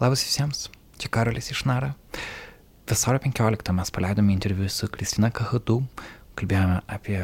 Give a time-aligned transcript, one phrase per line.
[0.00, 0.64] Labas visiems,
[0.98, 1.92] čia Karolis iš Nara.
[2.90, 5.84] Vasario 15 mes paleidome interviu su Kristina Kahadu,
[6.34, 7.20] kalbėjome apie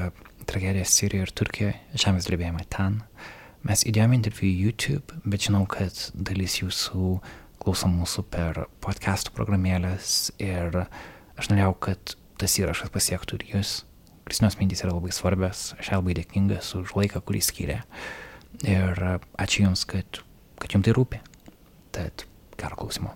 [0.47, 3.01] tragediją Sirijoje ir Turkijoje, žemės drebėjimą ten.
[3.67, 7.11] Mes įdėjome interviu į YouTube, bet žinau, kad dalis jūsų
[7.59, 13.77] klauso mūsų per podcastų programėlės ir aš norėjau, kad tas įrašas pasiektų ir jūs.
[14.31, 17.83] Kristinos mintys yra labai svarbios, aš labai dėkingas už laiką, kurį skyrė.
[18.63, 19.07] Ir
[19.43, 20.23] ačiū Jums, kad,
[20.63, 21.25] kad Jums tai rūpi.
[21.91, 22.30] Tad
[22.61, 23.15] gero klausimo.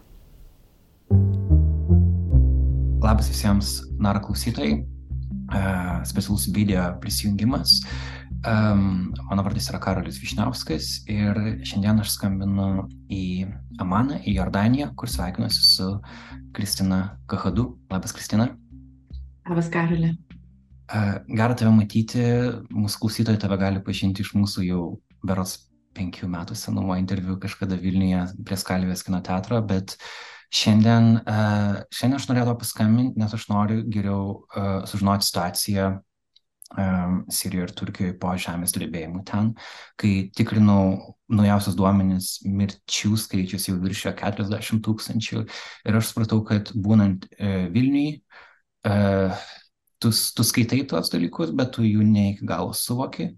[3.05, 4.81] Labas visiems nara klausytojai.
[5.55, 7.83] Uh, specialus video prisijungimas.
[8.45, 13.47] Um, mano vardas yra Karolis Višniauskas ir šiandien aš skambinu į
[13.81, 15.91] Amaną, į Jordaniją, kur sveikinuosi su
[16.57, 17.71] Kristina Kahadu.
[17.93, 18.51] Labas, Kristina.
[19.49, 20.15] Labas, Karolė.
[20.93, 22.25] Uh, Gera tave matyti,
[22.73, 24.83] mūsų klausytojai tave gali pažinti iš mūsų jau
[25.25, 25.59] berots
[25.97, 29.97] penkių metų senumo interviu kažkada Vilniuje prie Skalvės kino teatro, bet
[30.55, 37.69] šiandien, uh, šiandien aš norėjau paskambinti, nes aš noriu geriau uh, sužinoti situaciją um, Sirijoje
[37.69, 39.51] ir Turkijoje po žemės drebėjimų ten,
[40.01, 47.27] kai tikrinau naujausius duomenis, mirčių skaičius jau viršėjo 40 tūkstančių ir aš supratau, kad būnant
[47.75, 48.21] Vilniui,
[50.05, 53.33] tu, tu skaitai tuos dalykus, bet tu jų ne iki galo suvoki.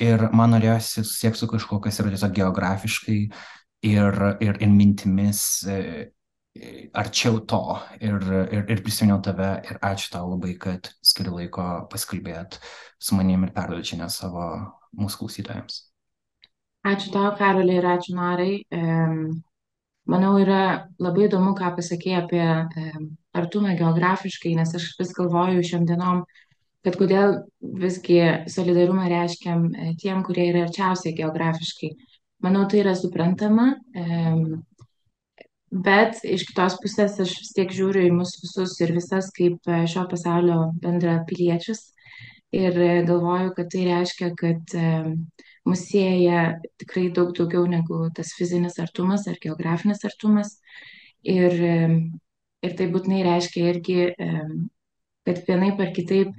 [0.00, 3.18] Ir man norėjosi susiekti su kažkuo, kas yra tiesiog geografiškai
[3.90, 5.78] ir, ir, ir mintimis e,
[6.94, 7.62] arčiau to.
[8.00, 8.18] Ir,
[8.54, 12.60] ir, ir prisiminiau tave ir ačiū tau labai, kad skiri laiko pasikalbėt
[13.02, 14.48] su manim ir perduoti žinią savo
[14.98, 15.80] mūsų klausytojams.
[16.88, 18.54] Ačiū tau, Karolė, ir ačiū Narai.
[20.10, 22.46] Manau, yra labai įdomu, ką pasakė apie
[23.38, 26.24] artumą geografiškai, nes aš vis galvoju šiom dienom,
[26.82, 28.18] kad kodėl visgi
[28.50, 31.92] solidarumą reiškiam e, tiem, kurie yra arčiausiai geografiškai.
[32.42, 33.68] Manau, tai yra suprantama,
[35.72, 39.84] bet iš kitos pusės aš vis tiek žiūriu į mus visus ir visas kaip e,
[39.88, 41.84] šio pasaulio bendra piliečius
[42.50, 44.74] ir e, galvoju, kad tai reiškia, kad
[45.68, 50.56] mus sieja tikrai daug daugiau negu tas fizinis artumas ar geografinis artumas.
[51.22, 51.54] Ir
[52.62, 53.96] Ir tai būtinai reiškia irgi,
[55.26, 56.36] kad vienaip ar kitaip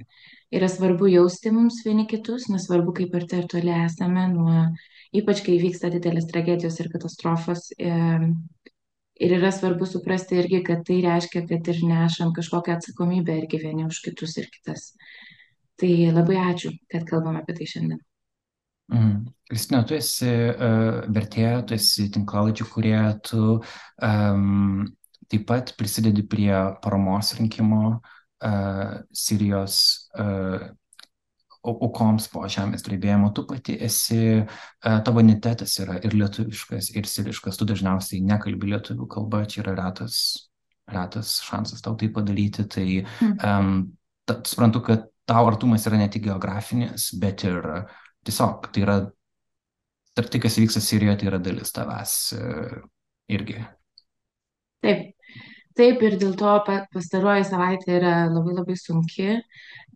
[0.54, 4.62] yra svarbu jausti mums vieni kitus, nesvarbu, kaip arti ar toli esame, nuo,
[5.20, 7.68] ypač kai vyksta didelės tragedijos ir katastrofos.
[9.24, 13.84] Ir yra svarbu suprasti irgi, kad tai reiškia, kad ir nešam kažkokią atsakomybę irgi vieni
[13.86, 14.88] už kitus ir kitas.
[15.78, 18.00] Tai labai ačiū, kad kalbam apie tai šiandien.
[18.92, 19.22] Mm.
[19.48, 24.84] Kristina, tu esi uh, vertėja, tu esi tinklalaidžių kurie, tu um,
[25.28, 26.52] Taip pat prisidedi prie
[26.82, 29.76] paramos rinkimo uh, Sirijos
[30.18, 30.66] uh,
[31.64, 33.30] aukoms po žemės drebėjimo.
[33.34, 37.58] Tu pati esi, uh, tavo identitetas yra ir lietuviškas, ir siriškas.
[37.58, 40.18] Tu dažniausiai nekalbi lietuvių kalba, čia yra retas,
[40.92, 42.68] retas šansas tau tai padaryti.
[42.76, 42.86] Tai
[43.32, 43.74] um,
[44.28, 47.64] ta, suprantu, kad tau artumas yra ne tik geografinis, bet ir
[48.26, 48.98] tiesiog tai yra,
[50.14, 52.78] tarp tai, kas vyksta Sirijoje, tai yra dalis tavęs uh,
[53.32, 53.58] irgi.
[54.84, 55.14] Taip,
[55.74, 59.40] Taip, ir dėl to pastaroji savaitė yra labai labai sunki.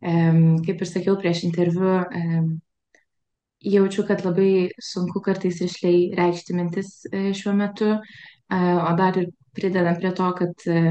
[0.03, 2.01] Kaip ir sakiau prieš interviu,
[3.63, 7.95] jaučiu, kad labai sunku kartais išliai reikšti mintis e, šiuo metu,
[8.51, 10.83] o dar ir pridedant prie to, kad e,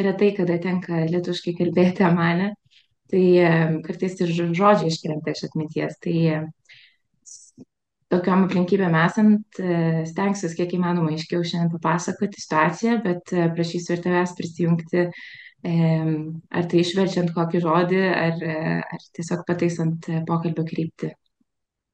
[0.00, 2.52] retai kada tenka lietuškai kalbėti mane,
[3.12, 3.24] tai
[3.84, 6.00] kartais ir žodžiai iškrenta iš atminties.
[6.00, 6.16] Tai
[8.12, 9.78] tokiom aplinkybėm esant e,
[10.08, 15.08] stengsiuosi kiek įmanoma aiškiau šiandien papasakoti situaciją, bet e, prašysiu ir tavęs prisijungti,
[15.62, 21.12] ar tai išverčiant kokį žodį, ar, e, ar tiesiog pataisant pokalbio kryptį.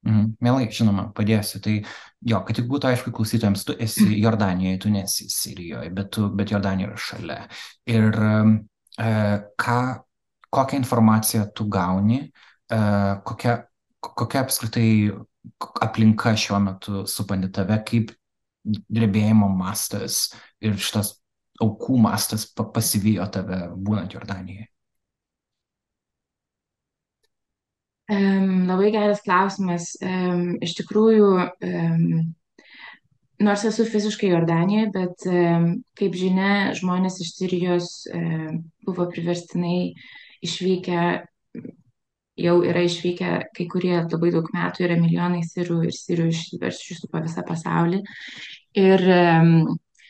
[0.06, 0.34] Mhm.
[0.44, 1.60] Mielai, žinoma, padėsiu.
[1.62, 1.74] Tai
[2.30, 6.52] jo, kad tik būtų aišku klausytojams, tu esi Jordanijoje, tu nesi Sirijoje, bet, tu, bet
[6.54, 7.40] Jordanija yra šalia.
[7.90, 9.08] Ir e,
[9.64, 9.80] ką,
[10.54, 12.80] kokią informaciją tu gauni, e,
[13.26, 13.58] kokia,
[14.00, 14.88] kokia apskritai
[15.82, 18.12] aplinka šiuo metu supanti tave, kaip
[18.64, 20.28] drebėjimo mastas
[20.60, 21.14] ir šitas
[21.62, 24.68] aukų mastas pasivijo tave būnant Jordanijoje?
[28.08, 29.90] Um, labai geras klausimas.
[30.00, 32.04] Um, iš tikrųjų, um,
[33.44, 35.66] nors esu fiziškai Jordanijoje, bet um,
[35.98, 39.92] kaip žinia, žmonės iš Sirijos um, buvo priverstinai
[40.46, 41.02] išvykę
[42.38, 47.22] jau yra išvykę kai kurie labai daug metų, yra milijonai sirų ir sirų išsiverčiusių po
[47.24, 48.02] visą pasaulį.
[48.78, 49.04] Ir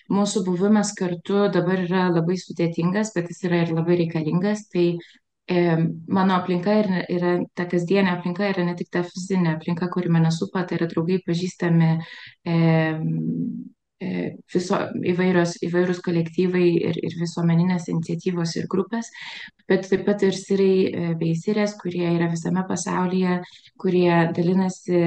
[0.09, 4.67] mūsų buvimas kartu dabar yra labai sudėtingas, bet jis yra ir labai reikalingas.
[4.73, 4.87] Tai
[6.07, 10.33] mano aplinka yra, yra ta kasdienė aplinka, yra ne tik ta fizinė aplinka, kuri mane
[10.35, 11.95] supa, tai yra draugai, pažįstami,
[12.45, 12.57] e,
[14.55, 14.79] viso,
[15.13, 19.11] įvairios, įvairūs kolektyvai ir, ir visuomeninės iniciatyvos ir grupės,
[19.69, 23.41] bet taip pat ir sirai bei sirės, kurie yra visame pasaulyje,
[23.81, 25.03] kurie dalinasi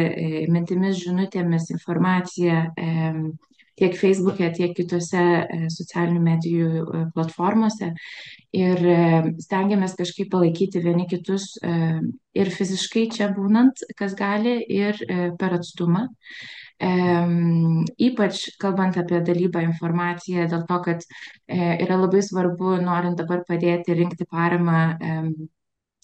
[0.54, 2.68] mintimis, žinutėmis, informacija
[3.81, 5.24] tiek Facebook'e, tiek kitose
[5.74, 7.94] socialinių medijų platformose.
[8.54, 8.81] Ir
[9.42, 15.00] stengiamės kažkaip palaikyti vieni kitus ir fiziškai čia būnant, kas gali, ir
[15.40, 16.10] per atstumą.
[16.81, 21.04] Ypač kalbant apie dalybą informaciją, dėl to, kad
[21.48, 24.80] yra labai svarbu, norint dabar padėti rinkti paramą,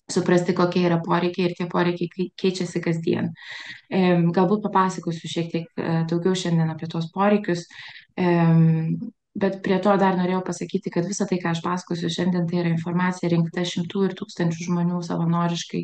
[0.08, 3.34] suprasti, kokie yra poreikiai ir tie poreikiai keičiasi kasdien.
[3.90, 7.66] Galbūt papasakosiu šiek tiek daugiau šiandien apie tos poreikius,
[9.38, 12.72] bet prie to dar norėjau pasakyti, kad visa tai, ką aš pasakosiu šiandien, tai yra
[12.72, 15.84] informacija rinkta šimtų ir tūkstančių žmonių savanoriškai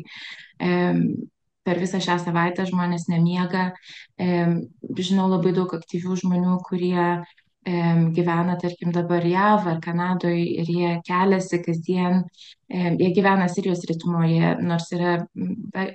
[1.64, 3.70] per visą šią savaitę žmonės nemiega.
[4.18, 7.24] Žinau labai daug aktyvių žmonių, kurie
[7.64, 12.24] gyvena, tarkim, dabar JAV ar Kanadoje ir jie keliasi kasdien,
[12.68, 15.14] jie gyvena Sirijos ritmoje, nors yra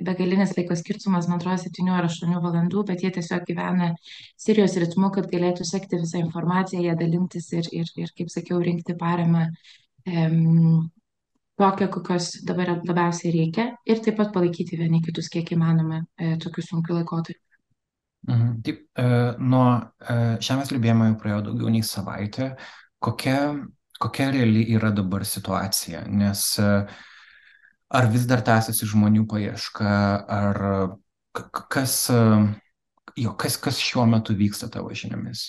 [0.02, 3.94] begalinis laiko skirtumas, man atrodo, 7 ar 8 valandų, bet jie tiesiog gyvena
[4.38, 8.98] Sirijos ritmu, kad galėtų sekti visą informaciją, ją dalintis ir, ir, ir kaip sakiau, rinkti
[8.98, 9.52] paramą
[11.60, 16.64] tokią, kokios dabar labiausiai reikia ir taip pat palaikyti vieni kitus kiek įmanoma e, tokiu
[16.66, 17.44] sunkiu laikotarpiu.
[18.28, 18.56] Mhm.
[18.66, 19.10] Taip, e,
[19.40, 22.50] nuo e, žemės drebėjimo jau praėjo daugiau nei savaitė.
[23.00, 23.38] Kokia,
[24.00, 26.04] kokia reali yra dabar situacija?
[26.12, 26.72] Nes e,
[28.00, 29.94] ar vis dar tęsiasi žmonių paieška,
[30.40, 30.62] ar
[31.72, 32.20] kas, e,
[33.24, 35.48] jo, kas, kas šiuo metu vyksta tavo žiniomis?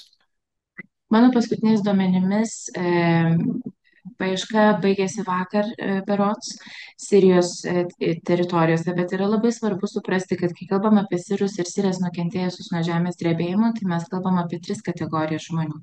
[1.10, 2.90] Mano paskutiniais duomenimis e,
[4.20, 6.54] paieška baigėsi vakar e, berods
[7.00, 7.86] Sirijos e,
[8.26, 12.84] teritorijose, bet yra labai svarbu suprasti, kad kai kalbam apie Sirus ir Sirės nukentėjusius nuo
[12.86, 15.80] žemės drebėjimo, tai mes kalbam apie tris kategorijas žmonių.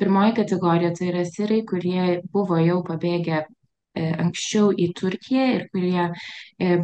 [0.00, 6.08] Pirmoji kategorija tai yra Sirai, kurie buvo jau pabėgę e, anksčiau į Turkiją ir kurie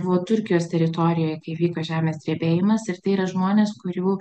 [0.02, 2.86] buvo Turkijos teritorijoje, kai vyko žemės drebėjimas.
[2.92, 4.18] Ir tai yra žmonės, kurių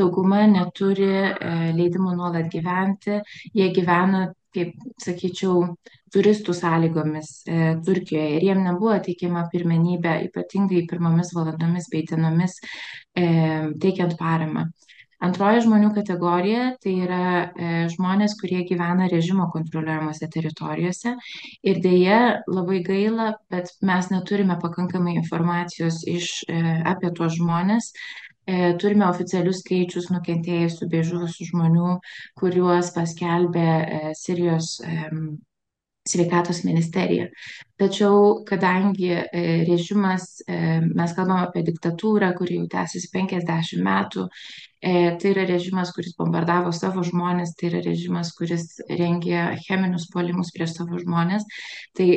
[0.00, 1.12] dauguma neturi
[1.76, 3.20] leidimų nuolat gyventi.
[3.54, 5.64] Jie gyvena kaip sakyčiau,
[6.14, 8.36] turistų sąlygomis e, Turkijoje.
[8.36, 13.26] Ir jiem nebuvo teikiama pirmenybė, ypatingai pirmomis valandomis bei dienomis e,
[13.82, 14.68] teikiant paramą.
[15.20, 21.12] Antroji žmonių kategorija tai yra e, žmonės, kurie gyvena režimo kontroliuojamose teritorijose.
[21.60, 27.92] Ir dėja labai gaila, bet mes neturime pakankamai informacijos iš, e, apie tuos žmonės,
[28.80, 31.92] turime oficialius skaičius nukentėjusių bei žuvusių žmonių,
[32.40, 34.78] kuriuos paskelbė e, Sirijos
[36.10, 37.28] sveikatos ministerija.
[37.78, 44.26] Tačiau, kadangi e, režimas, mes kalbam apie diktatūrą, kuri jau tęsiasi 50 metų,
[44.80, 50.78] tai yra režimas, kuris bombardavo savo žmonės, tai yra režimas, kuris rengė cheminius polimus prieš
[50.78, 51.44] savo žmonės,
[51.92, 52.08] tai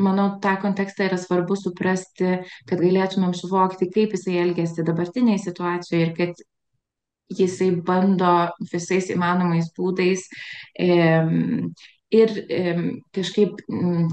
[0.00, 6.14] manau, tą kontekstą yra svarbu suprasti, kad galėtumėm suvokti, kaip jisai elgėsi dabartiniai situacijoje ir
[6.16, 6.42] kad
[7.38, 10.24] jisai bando visais įmanomais būdais
[12.18, 12.32] ir
[13.12, 13.60] kažkaip,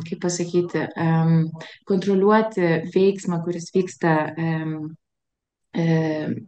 [0.09, 0.83] kaip pasakyti,
[1.87, 4.17] kontroliuoti veiksmą, kuris vyksta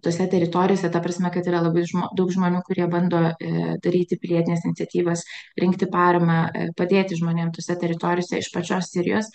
[0.02, 4.66] tose teritorijose, ta prasme, kad yra labai žmo, daug žmonių, kurie bando e, daryti pilietinės
[4.68, 5.24] iniciatyvas,
[5.60, 9.31] rinkti paramą, e, padėti žmonėms tose teritorijose iš pačios Sirijos.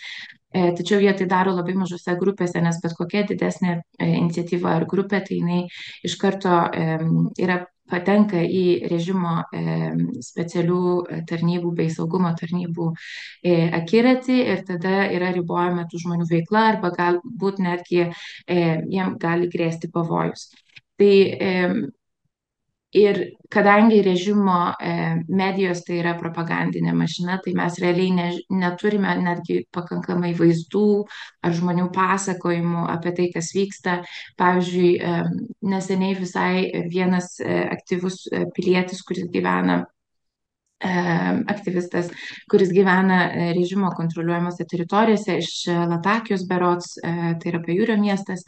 [0.53, 5.21] E, tačiau jie tai daro labai mažose grupėse, nes bet kokia didesnė iniciatyva ar grupė,
[5.27, 5.61] tai jinai
[6.05, 6.57] iš karto
[7.41, 9.37] yra patenka į režimo
[10.25, 10.81] specialių
[11.29, 17.61] tarnybų bei saugumo tarnybų e, akiratį ir tada yra ribojama tų žmonių veikla arba galbūt
[17.63, 18.07] netgi
[18.49, 20.49] jiem gali grėsti pavojus.
[20.97, 21.13] Tai
[22.93, 23.17] Ir
[23.49, 24.91] kadangi režimo e,
[25.33, 30.89] medijos tai yra propagandinė mašina, tai mes realiai ne, neturime netgi pakankamai vaizdų
[31.41, 33.95] ar žmonių pasakojimų apie tai, kas vyksta.
[34.37, 35.15] Pavyzdžiui, e,
[35.73, 39.81] neseniai visai vienas e, aktyvus pilietis, kuris gyvena
[40.83, 42.09] aktyvistas,
[42.51, 45.51] kuris gyvena režimo kontroliuojamose teritorijose iš
[45.87, 48.43] Latakijos berots, tai yra pajūrio miestas,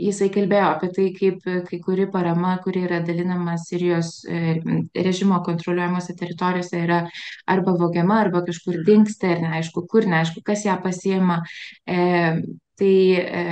[0.00, 4.56] jisai kalbėjo apie tai, kaip kai kuri parama, kuri yra dalinama Sirijos e,
[4.96, 7.02] režimo kontroliuojamose teritorijose, yra
[7.50, 11.40] arba vogiama, arba kažkur dinksta ir neaišku kur, neaišku kas ją pasiema.
[11.86, 12.40] E,
[12.80, 13.42] tai e,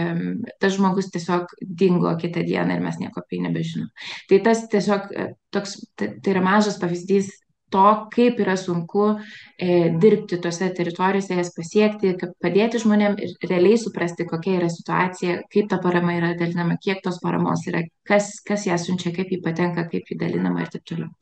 [0.60, 3.90] tas žmogus tiesiog dingo kitą dieną ir mes nieko apie jį nebežinom.
[4.30, 7.28] Tai tas tiesiog e, toks, tai, tai yra mažas pavyzdys
[7.72, 7.84] to,
[8.14, 14.56] kaip yra sunku e, dirbti tose teritorijose, jas pasiekti, padėti žmonėm ir realiai suprasti, kokia
[14.60, 19.12] yra situacija, kaip ta parama yra dalinama, kiek tos paramos yra, kas, kas ją siunčia,
[19.16, 21.12] kaip jį patenka, kaip jį dalinama ir taip toliau.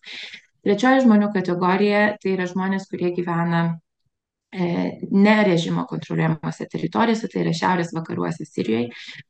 [0.67, 3.61] Trečioji žmonių kategorija tai yra žmonės, kurie gyvena
[4.51, 8.89] e, ne režimo kontroliuojamose teritorijose, tai yra šiaurės vakaruose Sirijoje.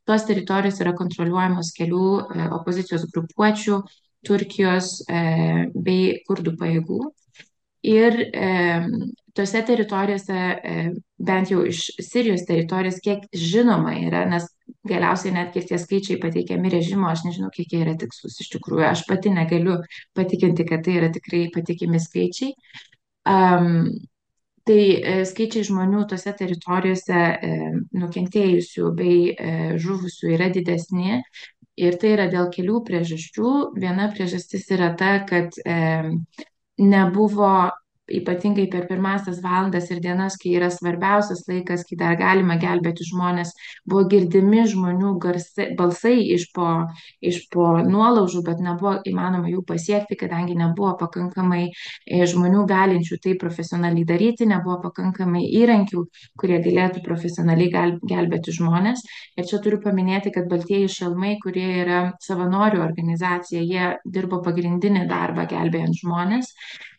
[0.09, 3.83] Tos teritorijos yra kontroliuojamos kelių e, opozicijos grupuočių,
[4.27, 5.21] Turkijos e,
[5.75, 7.01] bei kurdų pajėgų.
[7.87, 8.51] Ir e,
[9.37, 10.39] tose teritorijose,
[10.73, 10.77] e,
[11.29, 14.49] bent jau iš Sirijos teritorijos, kiek žinoma yra, nes
[14.89, 19.07] galiausiai netgi tie skaičiai pateikiami režimo, aš nežinau, kiek jie yra tikslus iš tikrųjų, aš
[19.11, 19.79] pati negaliu
[20.17, 22.55] patikinti, kad tai yra tikrai patikimi skaičiai.
[23.27, 23.91] Um,
[24.67, 27.51] tai skaičiai žmonių tose teritorijose e,
[27.95, 29.53] nukentėjusių bei e,
[29.83, 31.21] žuvusių yra didesni.
[31.77, 33.51] Ir tai yra dėl kelių priežasčių.
[33.77, 35.77] Viena priežastis yra ta, kad e,
[36.81, 37.51] nebuvo
[38.07, 43.53] ypatingai per pirmasias valandas ir dienas, kai yra svarbiausias laikas, kai dar galima gelbėti žmonės,
[43.89, 46.69] buvo girdimi žmonių garsai, balsai iš po,
[47.21, 53.37] iš po nuolaužų, bet nebuvo įmanoma jų pasiekti, kadangi nebuvo pakankamai e, žmonių galinčių tai
[53.41, 56.07] profesionaliai daryti, nebuvo pakankamai įrankių,
[56.39, 57.73] kurie galėtų profesionaliai
[58.07, 59.03] gelbėti žmonės.
[59.37, 65.49] Ir čia turiu paminėti, kad Baltieji šalmai, kurie yra savanorių organizacija, jie dirbo pagrindinį darbą
[65.51, 66.55] gelbėjant žmonės.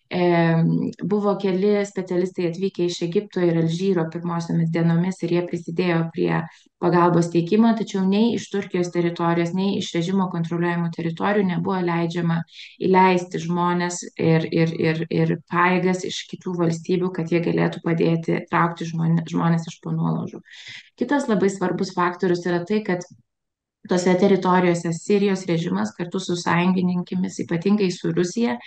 [0.07, 6.31] Buvo keli specialistai atvykę iš Egipto ir Alžyro pirmosiomis dienomis ir jie prisidėjo prie
[6.79, 12.39] pagalbos teikimo, tačiau nei iš Turkijos teritorijos, nei iš režimo kontroliuojamų teritorijų nebuvo leidžiama
[12.87, 18.87] įleisti žmonės ir, ir, ir, ir paėgas iš kitų valstybių, kad jie galėtų padėti traukti
[18.87, 20.43] žmonės, žmonės iš ponuolaužų.
[20.97, 23.03] Kitas labai svarbus faktorius yra tai, kad
[23.89, 28.57] tose teritorijose Sirijos režimas kartu su sąjungininkėmis, ypatingai su Rusija,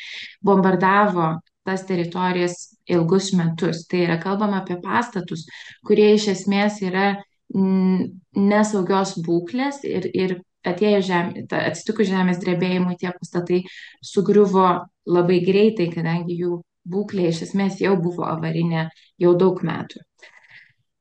[0.44, 1.32] bombardavo
[1.66, 3.84] tas teritorijas ilgus metus.
[3.90, 5.46] Tai yra kalbama apie pastatus,
[5.86, 7.12] kurie iš esmės yra
[7.50, 10.36] nesaugios būklės ir, ir
[10.66, 13.62] atėjo žemė, atsitikus žemės drebėjimui tie pastatai
[14.04, 14.68] sugriuvo
[15.10, 16.60] labai greitai, kadangi jų
[16.90, 18.88] būklė iš esmės jau buvo avarinė
[19.20, 20.04] jau daug metų.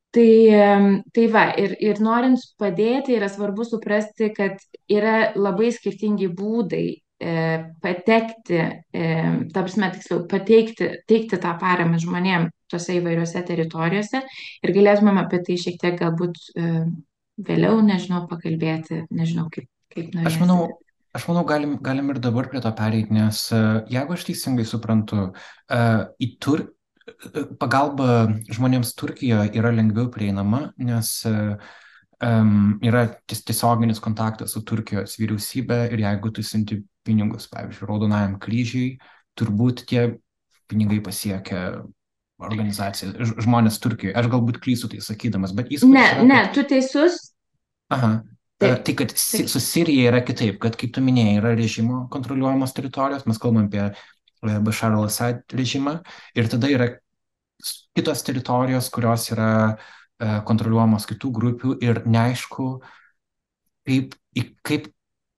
[0.10, 4.58] Tai, tai va, ir, ir norint padėti, yra svarbu suprasti, kad
[4.89, 7.34] yra labai skirtingi būdai e,
[7.84, 8.58] patekti,
[8.89, 9.10] e,
[9.54, 14.24] ta prasme, tiksliau, pateikti, teikti tą paramą žmonėm tose įvairiose teritorijose
[14.66, 16.72] ir galėtumėm apie tai šiek tiek galbūt e,
[17.46, 20.34] vėliau, nežinau, pakalbėti, nežinau, kaip, kaip norėsite.
[20.34, 20.62] Aš manau,
[21.18, 23.39] Aš manau, galim, galim ir dabar prie to pereiti, nes
[23.89, 25.32] jeigu aš teisingai suprantu,
[26.22, 26.68] į tur,
[27.60, 36.04] pagalba žmonėms Turkijoje yra lengviau prieinama, nes um, yra tiesioginis kontaktas su Turkijos vyriausybė ir
[36.06, 38.90] jeigu tu siunti pinigus, pavyzdžiui, Raudonajam kryžiui,
[39.40, 40.06] turbūt tie
[40.70, 41.82] pinigai pasiekia
[42.40, 44.16] organizaciją, žmonės Turkijoje.
[44.20, 45.84] Aš galbūt klysiu tai sakydamas, bet jis...
[45.88, 47.20] Ne, yra, ne, tu teisus.
[47.92, 48.20] Aha.
[48.60, 53.24] Taip, tai, kad su Sirija yra kitaip, kad, kaip tu minėjai, yra režimo kontroliuojamos teritorijos,
[53.28, 53.86] mes kalbam apie
[54.64, 56.00] Bashar al-Assad režimą
[56.36, 56.90] ir tada yra
[57.98, 62.70] kitos teritorijos, kurios yra e, kontroliuojamos kitų grupių ir neaišku,
[63.88, 64.16] kaip,
[64.66, 64.89] kaip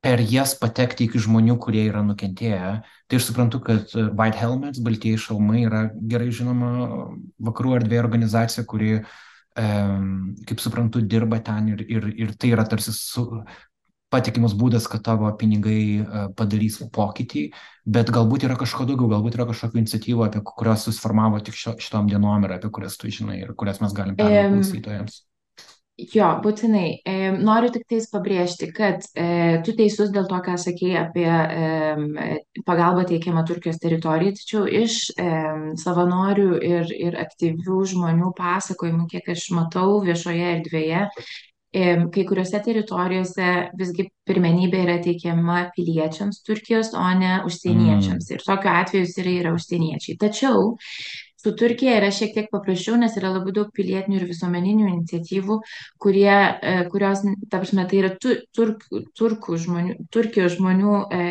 [0.01, 2.69] per jas patekti iki žmonių, kurie yra nukentėję.
[2.81, 6.71] Tai aš suprantu, kad White Helmets, Baltieji šalmai yra gerai žinoma
[7.37, 8.95] vakarų erdvė organizacija, kuri,
[9.53, 13.27] kaip suprantu, dirba ten ir, ir, ir tai yra tarsi su,
[14.11, 17.47] patikimas būdas, kad tavo pinigai e, padarys pokytį,
[17.97, 22.11] bet galbūt yra kažko daugiau, galbūt yra kažkokių iniciatyvų, apie kurias susiformavo tik šio, šitom
[22.11, 25.21] dienom ir apie kurias tu žinai ir kurias mes galim perduoti klausytojams.
[25.99, 27.01] Jo, būtinai.
[27.05, 27.15] E,
[27.45, 32.29] noriu tik tais pabrėžti, kad e, tu teisus dėl to, ką sakėjai apie e,
[32.65, 35.27] pagalbą teikiamą Turkijos teritorijai, tačiau iš e,
[35.83, 41.05] savanorių ir, ir aktyvių žmonių pasakojimų, kiek aš matau viešoje erdvėje,
[41.71, 43.49] kai kuriuose teritorijose
[43.79, 48.27] visgi pirmenybė yra teikiama piliečiams Turkijos, o ne užsieniečiams.
[48.27, 48.35] Mm.
[48.35, 50.17] Ir tokiu atveju yra, yra užsieniečiai.
[50.19, 50.73] Tačiau
[51.41, 55.57] su Turkija yra šiek tiek paprasčiau, nes yra labai daug pilietinių ir visuomeninių iniciatyvų,
[56.03, 58.85] kurie, e, kurios, ta prasme, tai yra turk,
[59.17, 61.21] turkų žmonių, Turkijos žmonių e,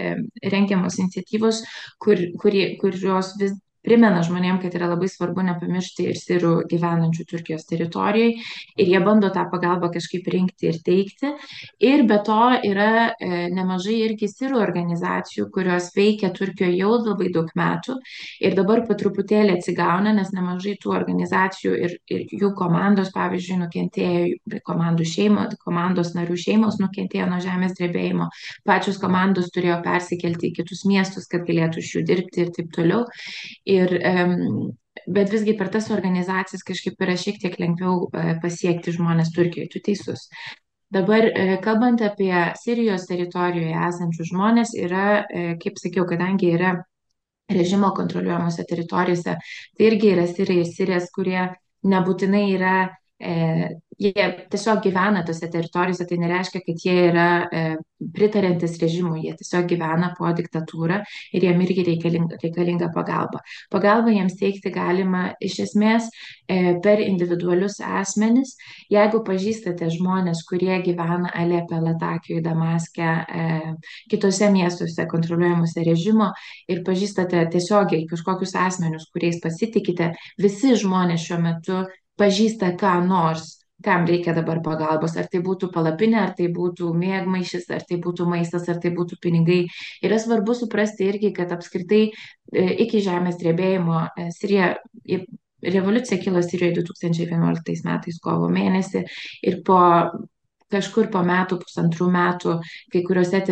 [0.00, 1.62] e, rengiamos iniciatyvos,
[2.02, 3.54] kur, kurie, kurios vis
[3.86, 8.36] primena žmonėm, kad yra labai svarbu nepamiršti ir sirų gyvenančių Turkijos teritorijoje
[8.80, 11.32] ir jie bando tą pagalbą kažkaip rinkti ir teikti.
[11.80, 17.48] Ir be to yra e, nemažai irgi sirų organizacijų, kurios veikia Turkijoje jau labai daug
[17.56, 17.96] metų
[18.44, 24.60] ir dabar po truputėlį atsigauna, nes nemažai tų organizacijų ir, ir jų komandos, pavyzdžiui, nukentėjo,
[24.66, 28.28] komandų šeimo, komandos narių šeimos nukentėjo nuo žemės drebėjimo,
[28.68, 33.04] pačios komandos turėjo persikelti į kitus miestus, kad galėtų iš jų dirbti ir taip toliau.
[33.70, 33.92] Ir,
[35.06, 39.82] bet visgi per tas organizacijas kažkaip yra šiek tiek lengviau e, pasiekti žmonės Turkijoje, tu
[39.84, 40.26] teisus.
[40.90, 46.74] Dabar, e, kalbant apie Sirijos teritorijoje esančius žmonės, yra, e, kaip sakiau, kadangi yra
[47.50, 51.46] režimo kontroliuojamose teritorijose, tai irgi yra Sirijai ir Sirijas, kurie
[51.90, 52.74] nebūtinai yra
[54.00, 57.62] jie tiesiog gyvena tose teritorijose, tai nereiškia, kad jie yra e,
[58.16, 61.02] pritarantis režimui, jie tiesiog gyvena po diktatūrą
[61.36, 63.42] ir jiem irgi reikalinga, reikalinga pagalba.
[63.72, 68.54] Pagalbą jiems teikti galima iš esmės e, per individualius asmenis.
[68.92, 73.76] Jeigu pažįstate žmonės, kurie gyvena Alepe, Latakijoje, Damaske, e,
[74.10, 76.32] kitose miestuose kontroliuojamuose režimo
[76.72, 81.84] ir pažįstate tiesiogiai kažkokius asmenius, kuriais pasitikite, visi žmonės šiuo metu
[82.20, 87.68] pažįsta ką nors kam reikia dabar pagalbos, ar tai būtų palapinė, ar tai būtų mėgmaišis,
[87.74, 89.60] ar tai būtų maistas, ar tai būtų pinigai.
[90.06, 94.74] Yra svarbu suprasti irgi, kad apskritai e, iki žemės drebėjimo e, Sirija,
[95.62, 99.04] revoliucija kilo Sirijoje 2011 metais kovo mėnesį
[99.48, 99.80] ir po
[100.70, 102.56] kažkur po metų, pusantrų metų,
[102.92, 103.42] kai kuriuose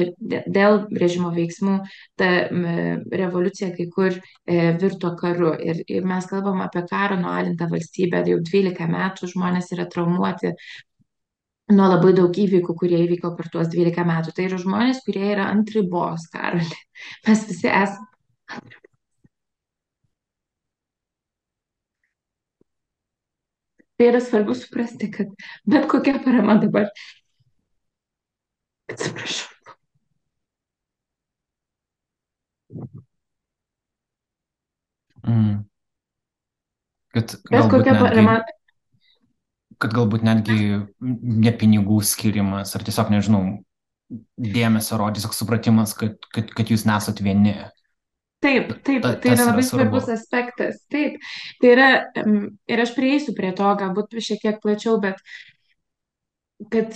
[0.47, 1.79] dėl režimo veiksmų
[2.19, 5.55] ta revoliucija kai kur e, virto karu.
[5.59, 10.55] Ir, ir mes kalbam apie karo nualintą valstybę, jau 12 metų žmonės yra traumuoti
[11.75, 14.35] nuo labai daug įvykių, kurie įvyko per tuos 12 metų.
[14.37, 16.69] Tai yra žmonės, kurie yra ant ribos, karali.
[17.29, 18.07] Mes visi esame
[18.57, 18.88] ant ribos.
[23.99, 25.31] Tai yra svarbu suprasti, kad
[25.67, 26.87] bet kokia parama dabar.
[28.93, 29.49] Atsiprašau.
[35.29, 35.65] Mm.
[37.17, 38.37] Kad Bet galbūt kokia netgi, parama.
[39.83, 40.59] kad galbūt netgi
[41.01, 43.43] ne pinigų skirimas, ar tiesiog, nežinau,
[44.39, 47.57] dėmesio rodys, toks supratimas, kad, kad, kad jūs nesat vieni.
[48.39, 49.99] Taip, taip, Ta- tai yra labai svarbu.
[49.99, 50.83] svarbus aspektas.
[50.93, 51.17] Taip,
[51.61, 51.89] tai yra,
[52.71, 55.19] ir aš prieisiu prie to, galbūt šiek tiek plačiau, bet
[56.71, 56.95] kad,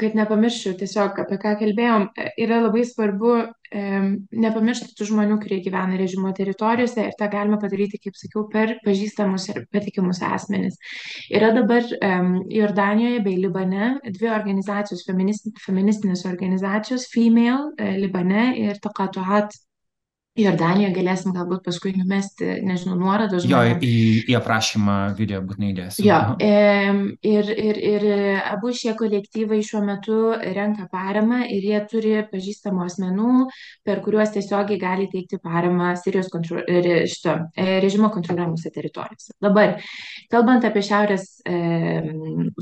[0.00, 3.34] kad nepamirščiau tiesiog, apie ką kalbėjom, e, yra labai svarbu
[3.74, 9.48] nepamiršti tų žmonių, kurie gyvena režimo teritorijose ir tą galima padaryti, kaip sakiau, per pažįstamus
[9.50, 10.76] ir patikimus asmenis.
[11.34, 11.82] Yra dabar
[12.54, 19.56] Jordanijoje bei Libane dvi organizacijos, feminist, feministinės organizacijos, Female e, Libane ir Tokatuhat
[20.34, 23.84] Jordanijoje galėsim galbūt paskui numesti, nežinau, nuorodos Jo, žmonėm.
[23.86, 23.98] į,
[24.32, 26.02] į aprašymą video būtinai įdėsiu.
[26.02, 28.06] Jo, ir, ir, ir
[28.50, 30.16] abu šie kolektyvai šiuo metu
[30.56, 33.44] renka paramą ir jie turi pažįstamų asmenų,
[33.86, 39.36] per kuriuos tiesiogiai gali teikti paramą Sirijos kontro, šito, e, režimo kontroliuojamuose teritorijose.
[39.38, 39.76] Dabar,
[40.34, 41.28] kalbant apie šiaurės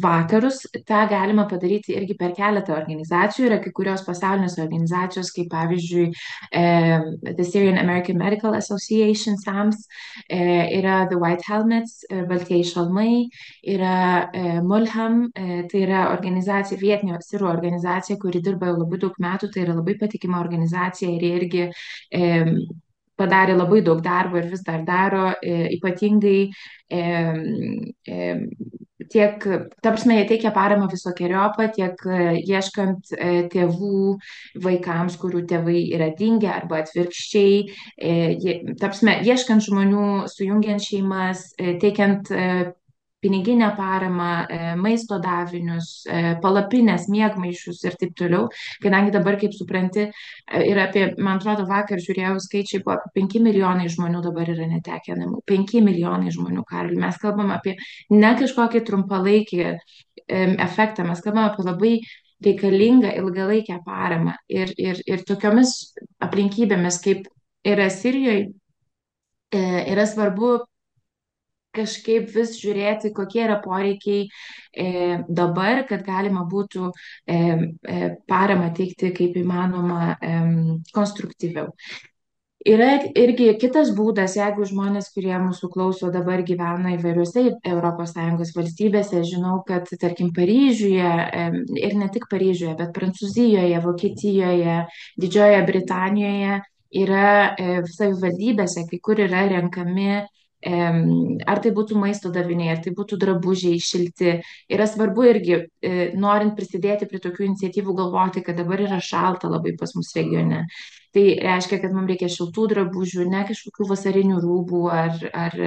[0.02, 3.48] vakarus, tą galima padaryti irgi per keletą organizacijų.
[3.48, 6.10] Yra kai kurios pasaulinės organizacijos, kaip pavyzdžiui
[6.52, 9.86] The Syrian American Medical Association, SAMS,
[10.26, 10.38] e,
[10.78, 13.28] yra The White Helmets, e, Baltieji šalmai,
[13.62, 19.52] yra e, Mulham, tai yra organizacija, vietinė sirų organizacija, kuri dirba jau labai daug metų,
[19.54, 21.68] tai yra labai patikima organizacija ir irgi
[23.22, 26.38] padarė labai daug darbo ir vis dar daro, e, ypatingai
[26.90, 27.02] e,
[28.06, 28.32] e,
[29.12, 29.44] tiek,
[29.82, 34.16] ta prasme, jie teikia paramą visokiojopą, tiek e, ieškant e, tėvų
[34.64, 37.62] vaikams, kurių tėvai yra dingę arba atvirkščiai,
[37.96, 42.32] e, ta prasme, ieškant žmonių, sujungiant šeimas, teikiant
[43.22, 48.48] piniginę paramą, e, maisto davinius, e, palapinės, miegmaišius ir taip toliau,
[48.82, 53.38] kadangi dabar, kaip supranti, e, yra apie, man atrodo, vakar žiūrėjau skaičiai, buvo apie 5
[53.46, 55.42] milijonai žmonių dabar yra netekę namų.
[55.46, 56.98] 5 milijonai žmonių, Karol.
[56.98, 57.76] Mes kalbam apie
[58.10, 59.62] ne kažkokį trumpalaikį
[60.66, 61.92] efektą, mes kalbam apie labai
[62.42, 64.34] reikalingą ilgalaikę paramą.
[64.50, 65.94] Ir, ir, ir tokiomis
[66.26, 67.30] aplinkybėmis, kaip
[67.62, 68.50] yra Sirijoje,
[69.52, 70.56] yra svarbu
[71.76, 79.12] kažkaip vis žiūrėti, kokie yra poreikiai e, dabar, kad galima būtų e, e, paramą teikti
[79.16, 80.32] kaip įmanoma e,
[80.94, 81.72] konstruktyviau.
[82.62, 89.56] Yra irgi kitas būdas, jeigu žmonės, kurie mūsų klauso dabar gyvena įvairiuose ES valstybėse, žinau,
[89.66, 91.08] kad tarkim Paryžiuje
[91.82, 94.76] ir ne tik Paryžiuje, bet Prancūzijoje, Vokietijoje,
[95.18, 96.60] Didžiojoje Britanijoje
[97.02, 100.22] yra e, savivaldybėse, kai kur yra renkami
[100.62, 104.36] ar tai būtų maisto daviniai, ar tai būtų drabužiai šilti.
[104.70, 109.74] Yra svarbu irgi, e, norint prisidėti prie tokių iniciatyvų, galvoti, kad dabar yra šalta labai
[109.78, 110.66] pas mus regione.
[111.12, 115.58] Tai reiškia, kad mums reikia šiltų drabužių, ne kažkokių vasarinių rūbų ar, ar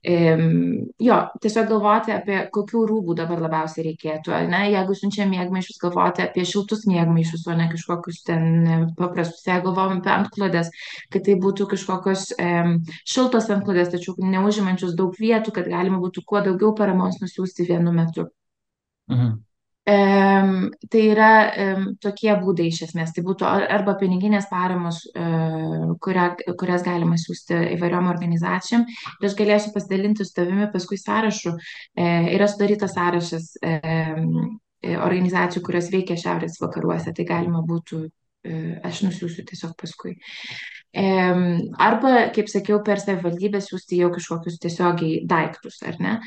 [0.00, 4.32] Jo, tiesiog galvoti apie kokių rūbų dabar labiausiai reikėtų.
[4.48, 4.62] Ne?
[4.72, 8.46] Jeigu siunčia mėgmaišius, galvoti apie šiltus mėgmaišius, o ne kažkokius ten
[8.96, 9.44] paprastus.
[9.44, 10.72] Jeigu galvojam apie antklodės,
[11.12, 12.48] kad tai būtų kažkokios e,
[13.04, 18.30] šiltos antklodės, tačiau neužimančius daug vietų, kad galima būtų kuo daugiau paramos nusiųsti vienu metu.
[19.12, 19.36] Mhm.
[19.88, 21.30] Tai yra
[22.04, 23.14] tokie būdai iš esmės.
[23.16, 26.28] Tai būtų arba piniginės paramos, uh, kuria,
[26.60, 28.84] kurias galima siūsti įvairiom organizacijom.
[29.18, 31.56] Ir aš galėsiu pasidalinti su tavimi paskui sąrašu.
[31.56, 34.20] Uh, yra sudarytas sąrašas uh,
[35.00, 37.12] organizacijų, kurios veikia šiaurės vakaruose.
[37.16, 38.04] Tai galima būtų,
[38.88, 40.14] aš nusiųsiu tiesiog paskui.
[40.94, 46.18] Arba, kaip sakiau, per savivaldybę siūsti jau kažkokius tiesiogiai daiktus, ar ne?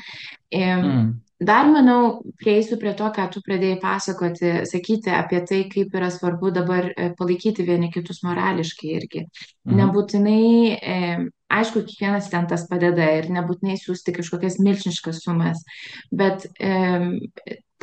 [0.54, 1.12] Mm
[1.44, 6.52] Dar, manau, prieisiu prie to, ką tu pradėjai pasakoti, sakyti apie tai, kaip yra svarbu
[6.54, 9.24] dabar e, palaikyti vieni kitus morališkai irgi.
[9.66, 9.80] Mhm.
[9.80, 15.64] Nebūtinai, aišku, kiekvienas ten tas padeda ir nebūtinai siūsti kažkokias milžiniškas sumas,
[16.14, 16.46] bet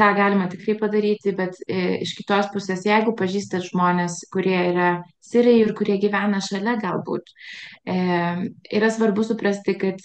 [0.02, 4.90] tą galima tikrai padaryti, bet e, iš kitos pusės, jeigu pažįstat žmonės, kurie yra
[5.22, 7.30] sirai ir kurie gyvena šalia galbūt,
[7.86, 7.98] e,
[8.80, 10.02] yra svarbu suprasti, kad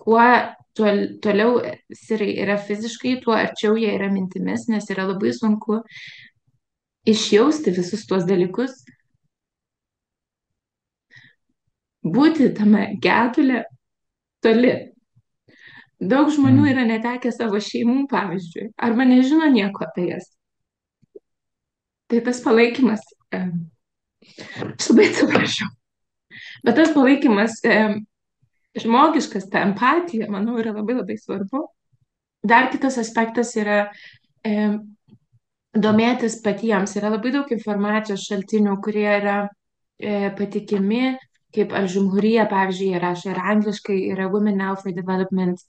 [0.00, 0.26] kuo
[0.76, 1.58] toliau
[1.96, 5.80] sirai yra fiziškai, tuo arčiau jie yra mintimis, nes yra labai sunku
[7.10, 8.76] išjausti visus tuos dalykus,
[12.04, 13.64] būti tame getulė
[14.44, 14.76] toli.
[16.00, 16.68] Daug žmonių mm.
[16.72, 20.30] yra netekę savo šeimų, pavyzdžiui, arba nežino nieko apie jas.
[22.08, 23.02] Tai tas palaikymas,
[23.36, 25.68] aš labai atsiprašau,
[26.64, 27.58] bet tas palaikymas
[28.80, 31.66] žmogiškas, ta empatija, manau, yra labai labai svarbu.
[32.40, 33.82] Dar kitas aspektas yra
[35.76, 36.96] domėtis patiems.
[36.96, 41.18] Yra labai daug informacijos šaltinių, kurie yra e, patikimi,
[41.54, 45.60] kaip Al-Žumhurija, pavyzdžiui, rašo ir angliškai, yra Women Now for Development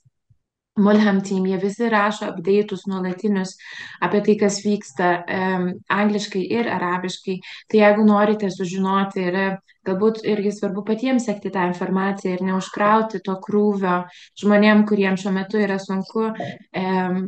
[0.76, 3.58] Mulham Team, jie visi rašo update'us nuolatinius
[4.00, 7.36] apie tai, kas vyksta um, angliškai ir arabiškai.
[7.68, 9.44] Tai jeigu norite sužinoti, yra
[9.84, 14.00] galbūt irgi svarbu patiems sekti tą informaciją ir neužkrauti to krūvio
[14.40, 16.30] žmonėm, kuriems šiuo metu yra sunku.
[16.72, 17.22] Um,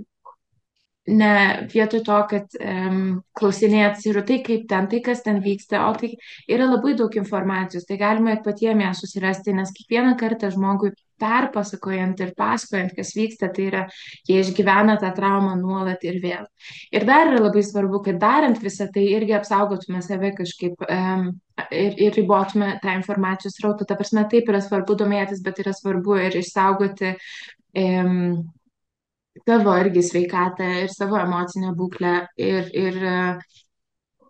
[1.07, 1.33] ne
[1.69, 3.01] vietoj to, kad um,
[3.37, 6.15] klausinėt ir tai, kaip ten, tai kas ten vyksta, o tai
[6.49, 12.21] yra labai daug informacijos, tai galima ir patiems ją susirasti, nes kiekvieną kartą žmogui perpasakojant
[12.25, 13.83] ir pasakojant, kas vyksta, tai yra,
[14.29, 16.47] jie išgyvena tą traumą nuolat ir vėl.
[16.95, 21.29] Ir dar yra labai svarbu, kad darant visą tai irgi apsaugotume save kažkaip um,
[21.71, 23.87] ir, ir ribotume tą informacijos rautą.
[23.89, 28.45] Ta prasme, taip yra svarbu domėtis, bet yra svarbu ir išsaugoti um,
[29.43, 32.99] savo irgi sveikatą ir savo emocinę būklę ir, ir,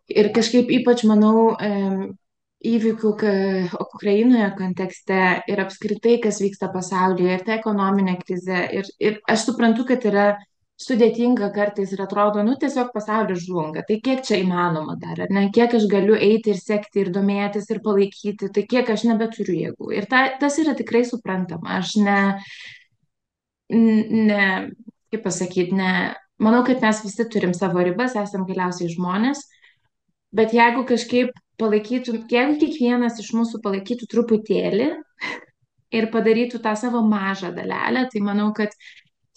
[0.09, 1.51] ir kažkaip ypač manau
[2.65, 3.13] įvykių
[3.83, 8.65] Ukrainoje kontekste ir apskritai, kas vyksta pasaulyje ir ta ekonominė krize.
[8.81, 10.33] Ir, ir aš suprantu, kad yra
[10.81, 13.85] sudėtinga kartais ir atrodo, nu tiesiog pasaulis žlunga.
[13.87, 15.47] Tai kiek čia įmanoma dar, ar ne?
[15.55, 19.93] Kiek aš galiu eiti ir sekti ir domėtis ir palaikyti, tai kiek aš nebeturiu jėgų.
[19.95, 21.79] Ir ta, tas yra tikrai suprantama.
[21.79, 22.19] Aš ne,
[23.71, 24.49] ne,
[25.15, 25.93] kaip pasakyti, ne,
[26.43, 29.47] manau, kad mes visi turim savo ribas, esam galiausiai žmonės,
[30.35, 34.91] bet jeigu kažkaip palaikytų, jeigu kiekvienas iš mūsų palaikytų truputėlį
[35.99, 38.75] ir padarytų tą savo mažą dalelę, tai manau, kad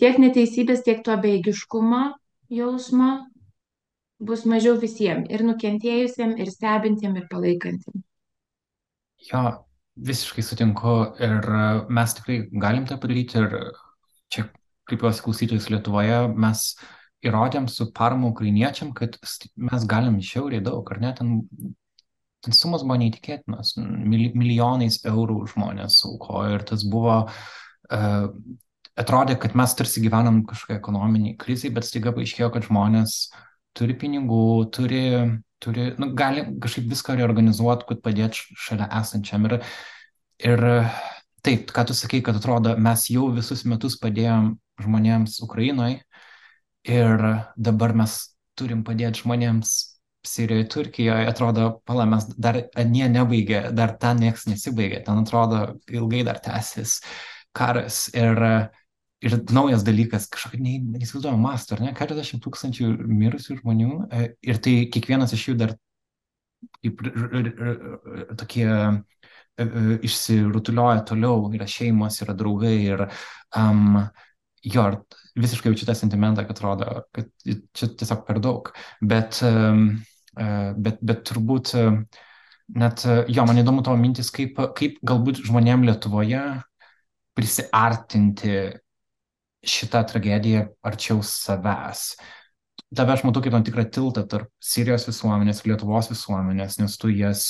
[0.01, 2.03] tiek neteisybės, tiek to beigiškumo
[2.53, 3.11] jausmo
[4.17, 8.03] bus mažiau visiems ir nukentėjusiems, ir stebintiems, ir palaikantiems.
[9.27, 9.41] Jo,
[9.97, 11.49] visiškai sutinku ir
[11.93, 13.57] mes tikrai galim tą padaryti ir
[14.33, 14.47] čia
[14.87, 16.63] kreipiuosi klausytojus Lietuvoje, mes
[17.25, 19.17] įrodėm su parama ukrainiečiam, kad
[19.55, 21.33] mes galim šiauriai daug, ar ne, ten,
[22.45, 28.29] ten sumas buvo neįtikėtinas, milijonais eurų žmonės aukojo ir tas buvo, uh,
[28.97, 33.17] atrodė, kad mes tarsi gyvenam kažkokią ekonominį krizį, bet staiga paaiškėjo, kad žmonės
[33.77, 35.03] turi pinigų, turi,
[35.61, 39.45] turi nu, gali kažkaip viską reorganizuoti, kad padėti šalia esančiam.
[39.49, 39.59] Ir,
[40.45, 40.65] ir
[41.45, 46.01] taip, ką tu sakai, kad atrodo, mes jau visus metus padėjom žmonėms Ukrainoje
[46.87, 47.23] ir
[47.55, 48.17] dabar mes
[48.57, 49.75] turim padėti žmonėms
[50.27, 56.25] Sirijoje, Turkijoje, atrodo, pala, mes dar anie nebaigė, dar ten nieks nesibaigė, ten atrodo, ilgai
[56.27, 56.97] dar tęsis
[57.55, 58.41] karas ir,
[59.23, 64.75] ir naujas dalykas, kažkokio neįsivaizduojamo masto, ar ne, 40 tūkstančių mirusių žmonių e, ir tai
[64.91, 65.77] kiekvienas iš jų dar
[66.81, 67.01] kaip
[68.37, 68.67] tokie
[70.05, 73.07] išsirutulioja toliau, yra šeimos, yra draugai ir
[73.57, 74.03] um,
[74.73, 74.85] jo,
[75.37, 78.71] visiškai jaučiu tą sentimentą, kad atrodo, kad čia tiesiog per daug.
[79.01, 79.89] Bet, um,
[80.35, 81.73] bet, bet turbūt
[82.77, 86.43] net, jo, man įdomu tavo mintis, kaip, kaip galbūt žmonėm Lietuvoje
[87.37, 88.57] prisiartinti
[89.67, 92.09] šitą tragediją arčiau savęs.
[92.95, 97.11] Tave aš matau kaip tam tikrą tiltą tarp Sirijos visuomenės ir Lietuvos visuomenės, nes tu
[97.11, 97.49] jas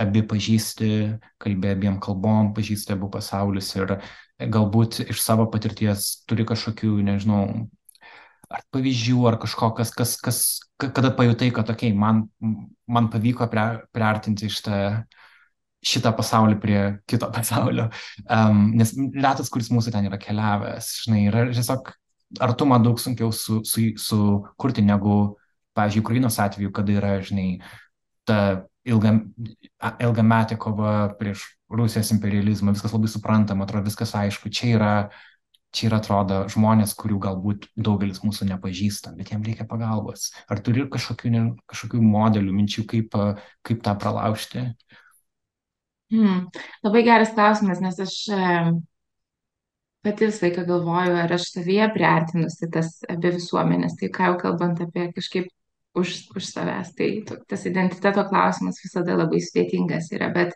[0.00, 0.90] abi pažįsti,
[1.40, 3.96] kalbė abiem kalbom, pažįsti abu pasaulius ir
[4.48, 7.44] galbūt iš savo patirties turi kažkokių, nežinau,
[8.50, 10.40] ar pavyzdžių, ar kažko, kas, kas, kas
[10.80, 12.24] kada pajutai, kad, okei, okay, man,
[12.90, 14.78] man pavyko prie, priartinti šitą,
[15.84, 17.90] šitą pasaulį prie kito pasaulio.
[18.26, 21.92] Um, nes retas, kuris mūsų ten yra keliavęs, žinai, yra tiesiog
[22.40, 25.20] artumą daug sunkiau sukurti su, su negu,
[25.74, 27.60] pavyzdžiui, Ukrainos atveju, kada yra, žinai,
[28.26, 29.14] ta ilga,
[30.00, 34.50] ilgametė kova prieš Rusijos imperializmą, viskas labai suprantama, atrodo viskas aišku.
[34.54, 34.92] Čia yra,
[35.74, 40.30] čia yra atrodo žmonės, kurių galbūt daugelis mūsų nepažįstam, bet jiems reikia pagalbos.
[40.50, 43.18] Ar turi kažkokių, ne, kažkokių modelių, minčių, kaip,
[43.66, 44.70] kaip tą pralaužti?
[46.10, 46.48] Hmm.
[46.82, 48.16] Labai geras klausimas, nes aš
[50.02, 54.80] pati visą laiką galvoju, ar aš savyje priartinusi tas abi visuomenės, tai ką jau kalbant
[54.82, 55.50] apie kažkaip
[55.94, 56.94] už, už savęs.
[56.96, 57.10] Tai
[57.48, 60.54] tas identiteto klausimas visada labai sudėtingas yra, bet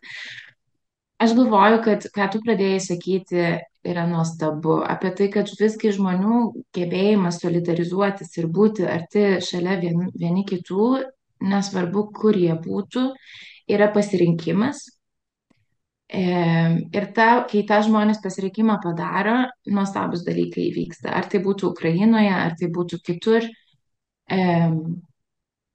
[1.23, 3.47] aš galvoju, kad ką tu pradėjai sakyti
[3.85, 6.41] yra nuostabu apie tai, kad visgi žmonių
[6.77, 10.91] gebėjimas solidarizuotis ir būti arti šalia vieni, vieni kitų,
[11.45, 13.11] nesvarbu, kur jie būtų,
[13.71, 14.87] yra pasirinkimas.
[16.15, 21.11] Ir ta, kai tą žmonės pasirinkimą padaro, nuostabus dalykai vyksta.
[21.17, 23.49] Ar tai būtų Ukrainoje, ar tai būtų kitur.
[24.31, 24.39] E,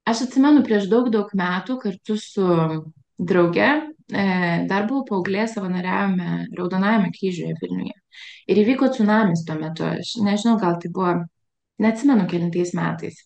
[0.08, 2.46] Aš atsimenu prieš daug, daug metų kartu su
[3.20, 3.68] drauge,
[4.10, 4.22] e,
[4.70, 7.96] dar buvau paauglė, savanoriavome Raudonajame kryžiuje Vilniuje.
[8.50, 11.12] Ir įvyko tsunamis tuo metu, aš nežinau, gal tai buvo,
[11.84, 13.20] neatsimenu kelintais metais.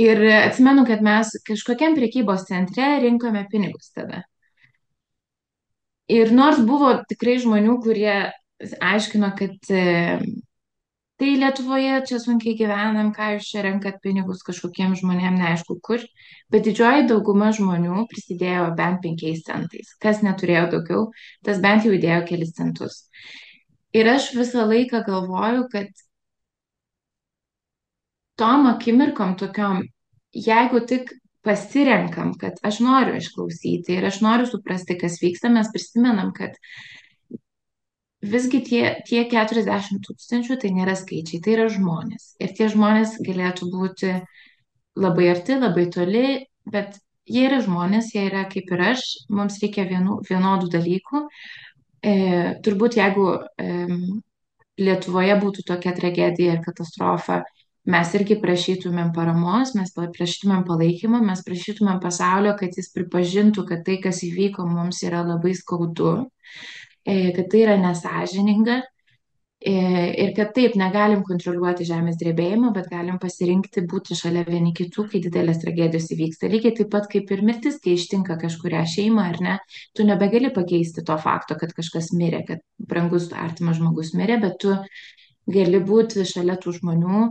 [0.00, 4.22] Ir atsimenu, kad mes kažkokiam priekybos centre rinkome pinigus tada.
[6.10, 8.14] Ir nors buvo tikrai žmonių, kurie
[8.60, 9.82] aiškino, kad e,
[11.20, 16.00] tai Lietuvoje čia sunkiai gyvenam, ką jūs čia renkat pinigus kažkokiem žmonėm, neaišku kur,
[16.52, 19.92] bet didžioji dauguma žmonių prisidėjo bent penkiais centais.
[20.00, 21.02] Kas neturėjo daugiau,
[21.44, 23.02] tas bent jau įdėjo kelis centus.
[23.92, 26.04] Ir aš visą laiką galvoju, kad
[28.40, 29.82] tom akimirkom tokiom,
[30.32, 31.12] jeigu tik
[31.44, 36.56] pasirenkam, kad aš noriu išklausyti ir aš noriu suprasti, kas vyksta, mes prisimenam, kad
[38.20, 42.34] visgi tie, tie 40 tūkstančių tai nėra skaičiai, tai yra žmonės.
[42.40, 44.14] Ir tie žmonės galėtų būti
[45.00, 46.26] labai arti, labai toli,
[46.68, 46.98] bet
[47.30, 51.24] jie yra žmonės, jie yra kaip ir aš, mums reikia vienų, vienodų dalykų.
[52.00, 52.12] E,
[52.64, 53.30] turbūt jeigu
[53.60, 53.86] e,
[54.80, 57.42] Lietuvoje būtų tokia tragedija ir katastrofa,
[57.90, 63.98] mes irgi prašytumėm paramos, mes prašytumėm palaikymo, mes prašytumėm pasaulio, kad jis pripažintų, kad tai,
[64.00, 66.14] kas įvyko, mums yra labai skaudu.
[67.08, 68.80] E, kad tai yra nesažininga
[69.60, 69.72] e,
[70.24, 75.22] ir kad taip negalim kontroliuoti žemės drebėjimo, bet galim pasirinkti būti šalia vieni kitų, kai
[75.24, 76.50] didelės tragedijos įvyksta.
[76.52, 79.56] Lygiai taip pat kaip ir mirtis, kai ištinka kažkuria šeima ar ne,
[79.96, 84.76] tu nebegali pakeisti to fakto, kad kažkas mirė, kad brangus artimas žmogus mirė, bet tu
[85.50, 87.28] gali būti šalia tų žmonių,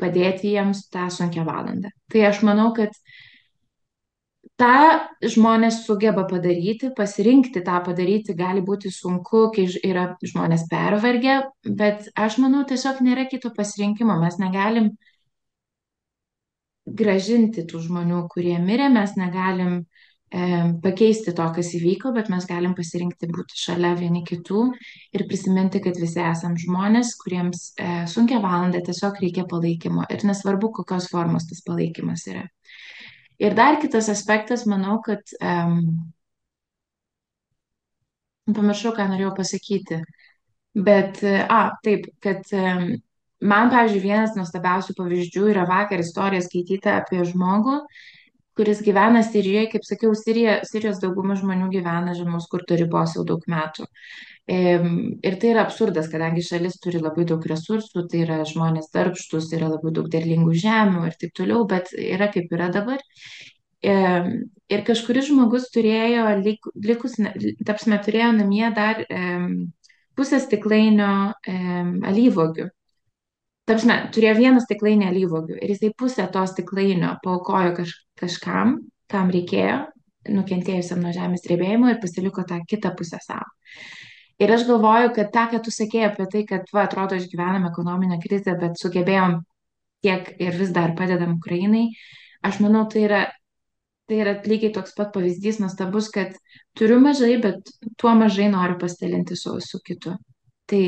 [0.00, 1.92] padėti jiems tą sunkę valandą.
[2.08, 2.96] Tai aš manau, kad
[4.60, 11.38] tą žmonės sugeba padaryti, pasirinkti tą padaryti gali būti sunku, kai yra žmonės pervargę,
[11.80, 14.18] bet aš manau, tiesiog nėra kito pasirinkimo.
[14.20, 14.92] Mes negalim
[17.00, 19.82] gražinti tų žmonių, kurie mirė, mes negalim e,
[20.84, 24.64] pakeisti to, kas įvyko, bet mes galim pasirinkti būti šalia vieni kitų
[25.16, 30.72] ir prisiminti, kad visi esam žmonės, kuriems e, sunkia valanda tiesiog reikia palaikymo ir nesvarbu,
[30.80, 32.48] kokios formos tas palaikymas yra.
[33.40, 35.78] Ir dar kitas aspektas, manau, kad um,
[38.52, 40.00] pamiršau, ką norėjau pasakyti.
[40.76, 42.90] Bet, a, taip, kad um,
[43.40, 47.80] man, pavyzdžiui, vienas nuostabiausių pavyzdžių yra vakar istorija skaityta apie žmogų,
[48.60, 53.46] kuris gyvena Sirijoje, kaip sakiau, Sirija, Sirijos dauguma žmonių gyvena žemos skurto ribos jau daug
[53.48, 53.88] metų.
[54.50, 59.68] Ir tai yra absurdas, kadangi šalis turi labai daug resursų, tai yra žmonės darbštus, yra
[59.70, 62.98] labai daug derlingų žemių ir taip toliau, bet yra kaip yra dabar.
[63.80, 66.24] Ir kažkuris žmogus turėjo,
[66.82, 67.14] likus,
[67.68, 69.04] tapsime, turėjo namie dar
[70.18, 71.12] pusę stiklainio
[72.10, 72.66] alyvogių.
[73.70, 79.84] Tapsime, turėjo vieną stiklainį alyvogių ir jisai pusę to stiklainio paukojo kaž, kažkam, kam reikėjo,
[80.26, 83.46] nukentėjusiam nuo žemės drebėjimo ir pasiliko tą kitą pusę savo.
[84.40, 88.16] Ir aš galvoju, kad tą, ką tu sakėjai apie tai, kad, va, atrodo, išgyvenam ekonominę
[88.22, 89.40] krizę, bet sugebėjom
[90.04, 91.90] tiek ir vis dar padedam Ukrainai,
[92.48, 93.20] aš manau, tai yra,
[94.08, 96.38] tai yra lygiai toks pat pavyzdys nuostabus, kad
[96.78, 97.68] turiu mažai, bet
[98.00, 100.16] tuo mažai noriu pasidalinti su, su kitu.
[100.70, 100.84] Tai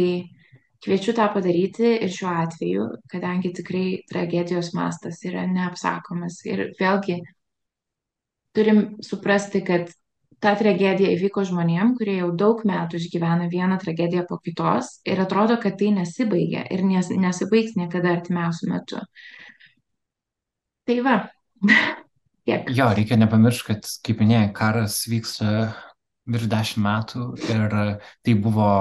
[0.83, 6.41] kviečiu tą padaryti ir šiuo atveju, kadangi tikrai tragedijos mastas yra neapsakomas.
[6.49, 7.21] Ir vėlgi
[8.57, 9.93] turim suprasti, kad
[10.43, 15.59] ta tragedija įvyko žmonėm, kurie jau daug metų išgyvena vieną tragediją po kitos ir atrodo,
[15.63, 18.99] kad tai nesibaigia ir nes, nesibaigs niekada artimiausiu metu.
[20.89, 21.17] Tai va,
[22.49, 22.69] tiek.
[22.75, 25.71] Jo, reikia nepamiršti, kad, kaip minėjai, karas vyksta
[26.33, 27.79] virš dešimt metų ir
[28.27, 28.73] tai buvo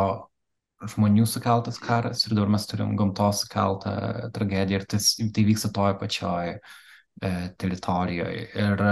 [0.90, 3.94] žmonių sukeltas karas ir dabar mes turim gamtos sukeltą
[4.34, 8.48] tragediją ir tas, tai vyksta toje pačioje e, teritorijoje.
[8.58, 8.84] Ir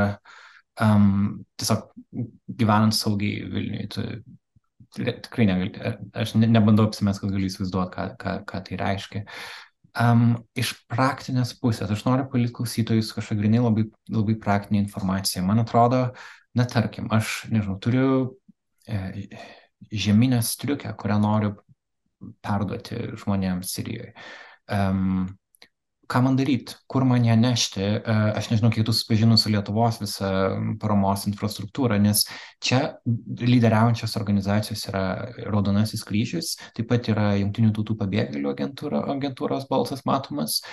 [0.83, 1.87] um, tiesiog
[2.59, 4.05] gyvenant saugiai Vilniui, tu
[4.97, 9.23] tikrai negali, aš ne, nebandau apsimest, kad galiu įsivaizduoti, ką, ką, ką tai reiškia.
[9.99, 10.25] Um,
[10.57, 15.43] iš praktinės pusės, aš noriu palikti klausytojus kažkokią grinai labai, labai praktinę informaciją.
[15.45, 16.03] Man atrodo,
[16.57, 18.11] na tarkim, aš, nežinau, turiu
[18.89, 19.27] e,
[19.91, 21.53] žeminę striukę, kurią noriu
[22.45, 24.13] perduoti žmonėms Sirijoje.
[24.69, 25.27] Um,
[26.09, 29.99] ką man daryti, kur man ją nešti, e, aš nežinau, kiek tu susipažinus su Lietuvos
[30.01, 30.29] visą
[30.81, 32.23] paramos infrastruktūrą, nes
[32.65, 35.03] čia lyderiaujančios organizacijos yra
[35.45, 40.63] Raudonasis kryžius, taip pat yra Junktinių tautų pabėgėlių agentūra, agentūros balsas matomas,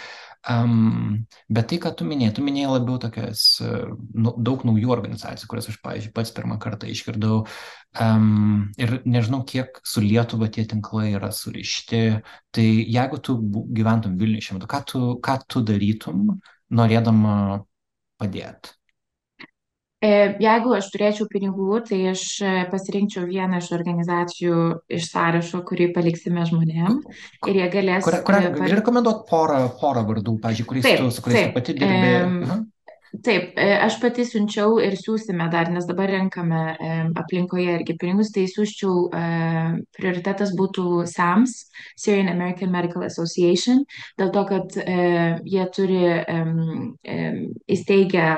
[0.46, 5.49] Um, bet tai, ką tu minėjai, tu minėjai labiau tokias uh, nu, daug naujų organizacijų,
[5.51, 7.40] kurias aš, pavyzdžiui, pats pirmą kartą išgirdau.
[7.99, 12.03] Um, ir nežinau, kiek su Lietuva tie tinklai yra surišti.
[12.55, 13.38] Tai jeigu tu
[13.75, 16.27] gyventum Vilniuje šiuo metu, ką tu, ką tu darytum,
[16.79, 17.37] norėdama
[18.20, 18.77] padėti?
[20.07, 24.61] E, jeigu aš turėčiau pinigų, tai aš e, pasirinkčiau vieną iš organizacijų
[24.99, 27.01] iš sąrašo, kurį paliksime žmonėm
[27.51, 28.07] ir jie galės.
[28.07, 31.55] Kurią, kurią, e, gali rekomenduoti porą, porą vardų, pažiūrėjau, kuriais taip, tu, su kuriais taip,
[31.57, 32.16] pati dirbi.
[32.23, 32.62] E,
[33.25, 36.59] Taip, aš pati siunčiau ir siūsime dar, nes dabar renkame
[37.16, 39.07] aplinkoje irgi pinigus, tai siūščiau,
[39.97, 41.55] prioritetas būtų SAMS,
[41.97, 43.87] Syrian American Medical Association,
[44.21, 44.77] dėl to, kad
[45.49, 46.03] jie turi
[47.73, 48.29] įsteigę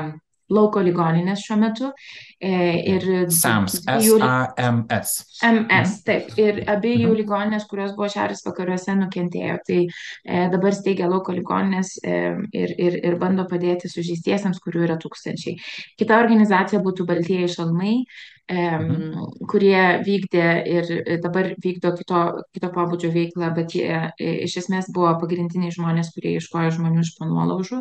[0.54, 1.90] lauko ligoninės šiuo metu.
[2.38, 2.52] E,
[2.94, 3.80] ir SAMS.
[3.82, 5.12] S-A-M-S.
[5.48, 6.30] MS, taip.
[6.38, 7.18] Ir abiejų mhm.
[7.22, 9.58] ligoninės, kurios buvo šiaurės vakaruose, nukentėjo.
[9.66, 12.16] Tai e, dabar steigia lauko ligoninės e,
[12.54, 15.58] ir, ir, ir bando padėti sužeistiesiams, kurių yra tūkstančiai.
[15.98, 17.94] Kita organizacija būtų Baltieji šalmai.
[18.02, 18.36] Mhm.
[18.48, 20.86] Kurie vykdė ir
[21.22, 22.20] dabar vykdo kito,
[22.56, 24.04] kito pobūdžio veiklą, bet jie e,
[24.46, 27.78] iš esmės buvo pagrindiniai žmonės, kurie iškojo žmonių iš panuolaužų.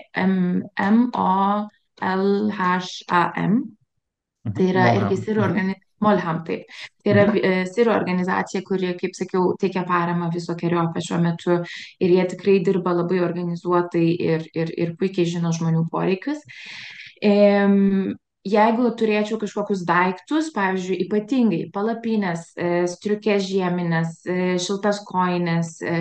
[4.43, 4.53] Mhm.
[4.57, 6.67] Tai yra irgi sirų organizacija Molham, taip.
[7.03, 7.39] Tai yra mhm.
[7.43, 11.59] E, Siro organizacija, kuri, kaip sakiau, teikia paramą visokiojo apie šiuo metu
[12.03, 16.43] ir jie tikrai dirba labai organizuotai ir, ir, ir puikiai žino žmonių poreikius.
[18.43, 25.93] Jeigu turėčiau kažkokius daiktus, pavyzdžiui, ypatingai palapinės, e, striukės žieminės, e, šiltas koinės, e,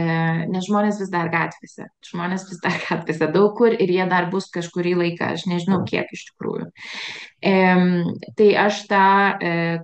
[0.51, 4.51] nes žmonės vis dar gatvėse, žmonės vis dar gatvėse daug kur ir jie dar bus
[4.51, 6.67] kažkurį laiką, aš nežinau kiek iš tikrųjų.
[7.43, 9.07] Tai aš tą,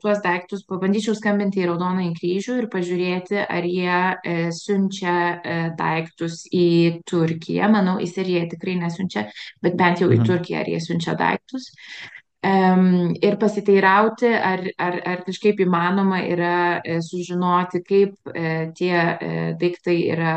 [0.03, 5.16] tuos daiktus pabandyčiau skambinti į Raudonąjį kryžių ir pažiūrėti, ar jie siunčia
[5.79, 7.66] daiktus į Turkiją.
[7.75, 9.27] Manau, į Siriją tikrai nesiunčia,
[9.59, 10.31] bet bent jau į mhm.
[10.31, 11.73] Turkiją ar jie siunčia daiktus
[12.42, 19.96] ir pasiteirauti, ar, ar, ar kažkaip įmanoma yra e, sužinoti, kaip e, tie e, daiktai
[20.14, 20.35] yra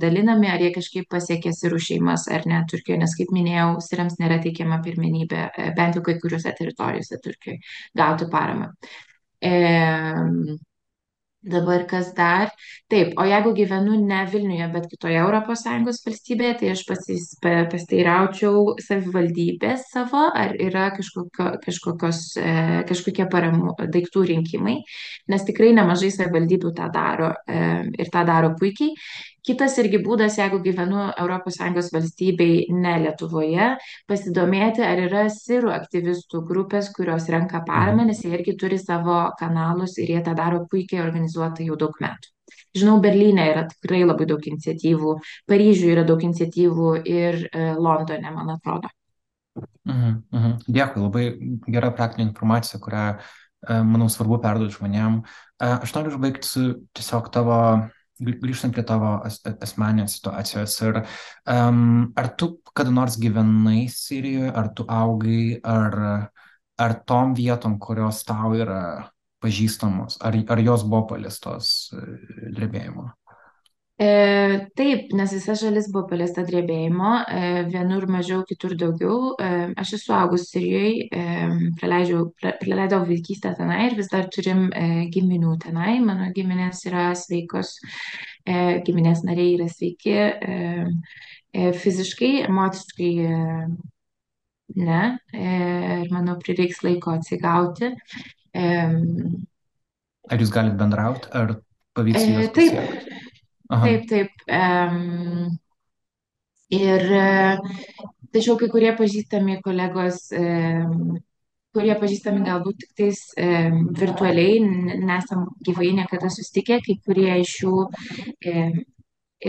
[0.00, 4.40] dalinami, ar jie kažkaip pasiekė sirų šeimas ar ne Turkijoje, nes kaip minėjau, sirams nėra
[4.40, 7.60] teikiama pirmenybė, bent jau kai kuriuose teritorijose Turkijoje,
[8.00, 8.72] gauti paramą.
[9.42, 9.52] E,
[11.42, 12.52] Dabar kas dar?
[12.86, 19.88] Taip, o jeigu gyvenu ne Vilniuje, bet kitoje ES valstybėje, tai aš pasis, pasteiraučiau savivaldybės
[19.90, 22.54] savo, ar yra kažkokio, kažkokios, e,
[22.86, 24.76] kažkokie paramų daiktų rinkimai,
[25.34, 27.58] nes tikrai nemažai savivaldybių tą daro e,
[27.98, 28.94] ir tą daro puikiai.
[29.42, 33.72] Kitas irgi būdas, jeigu gyvenu ES valstybei, ne Lietuvoje,
[34.06, 38.12] pasidomėti, ar yra sirų aktyvistų grupės, kurios renka paramą, mhm.
[38.12, 42.30] nes jie irgi turi savo kanalus ir jie tą daro puikiai organizuotai jau daug metų.
[42.78, 45.14] Žinau, Berlyne yra tikrai labai daug iniciatyvų,
[45.50, 48.92] Paryžiuje yra daug iniciatyvų ir e, Londone, man atrodo.
[49.88, 50.52] Mhm, mhm.
[50.70, 51.24] Dėkui, labai
[51.66, 55.18] gera praktinė informacija, kurią, e, manau, svarbu perduoti žmonėm.
[55.58, 57.58] E, aš noriu užbaigti su tiesiog tavo
[58.22, 61.00] grįžtant prie tavo as, asmeninės situacijos, ir,
[61.50, 65.98] um, ar tu kada nors gyvenai Sirijoje, ar tu augai, ar,
[66.80, 68.82] ar tom vietom, kurios tau yra
[69.42, 72.02] pažįstamos, ar, ar jos buvo paliestos e,
[72.54, 73.08] drebėjimo?
[74.02, 74.06] E,
[74.74, 79.34] taip, nes visa šalis buvo paliesta drebėjimo, e, vienur mažiau, kitur daugiau.
[79.36, 81.06] E, aš esu augus Sirijoje,
[81.78, 82.24] praleidau,
[82.62, 86.00] praleidau vaikystę tenai ir vis dar turim e, giminių tenai.
[86.02, 87.76] Mano giminės yra sveikos,
[88.42, 90.58] e, giminės nariai yra sveiki e,
[91.52, 93.40] e, fiziškai, emociškai e,
[94.82, 95.02] ne.
[95.30, 95.48] E,
[96.02, 97.94] ir manau, prireiks laiko atsigauti.
[98.50, 98.68] E,
[100.32, 101.60] Ar jūs galite bendrauti, ar
[101.98, 103.12] pavyks e, juos taip?
[103.74, 103.84] Aha.
[103.86, 104.30] taip, taip.
[104.60, 105.58] em,
[106.76, 107.24] Ir e,
[108.34, 110.94] tačiau kai kurie pažįstami kolegos, em,
[111.76, 114.60] kurie pažįstami galbūt tik tais em, virtualiai,
[115.10, 117.74] nesam gyvai niekada susitikę, kai kurie iš jų
[118.52, 118.72] em,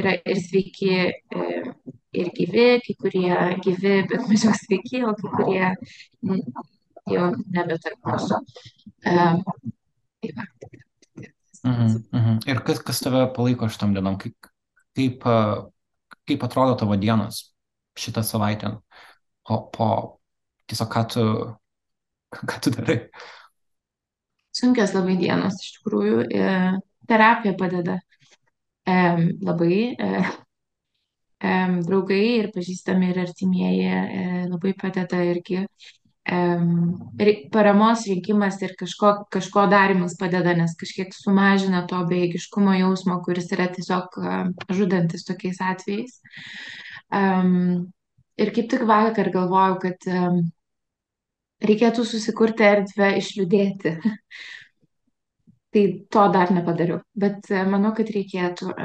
[0.02, 0.92] yra ir sveiki,
[1.40, 1.72] em,
[2.24, 5.72] ir gyvi, kai kurie gyvi, bet mažiau sveiki, o kai kurie
[7.16, 8.42] jau nebe tarp mūsų.
[9.16, 9.44] Em,
[10.22, 10.50] tai va.
[11.64, 12.40] Mhm, mhm.
[12.50, 14.18] Ir kas, kas tave palaiko šitam dienom?
[14.20, 14.50] Kaip,
[14.98, 15.28] kaip,
[16.28, 17.46] kaip atrodo tavo dienos
[18.00, 18.76] šitą savaitę?
[19.48, 19.90] Po, po
[20.68, 21.26] tiesiog ką tu,
[22.52, 22.98] ką tu darai?
[24.54, 26.26] Sunkios labai dienos iš tikrųjų.
[27.10, 28.00] Terapija padeda
[28.86, 29.78] labai.
[31.44, 31.54] E,
[31.84, 35.66] draugai ir pažįstami ir artimieji e, labai padeda irgi.
[37.54, 43.70] Paramos rinkimas ir kažko, kažko darimas padeda, nes kažkiek sumažina to bejėgiškumo jausmo, kuris yra
[43.74, 44.18] tiesiog
[44.74, 46.20] žudantis tokiais atvejais.
[48.44, 50.12] Ir kaip tik vakar galvojau, kad
[51.68, 53.96] reikėtų susikurti erdvę išliūdėti.
[55.74, 58.76] Tai to dar nepadariau, bet e, manau, kad reikėtų.